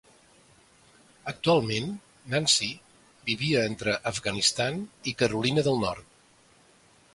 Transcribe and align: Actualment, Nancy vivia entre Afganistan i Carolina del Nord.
Actualment, 1.31 1.91
Nancy 2.31 2.69
vivia 3.29 3.61
entre 3.73 3.95
Afganistan 4.15 4.83
i 5.13 5.17
Carolina 5.23 5.69
del 5.71 5.81
Nord. 5.87 6.11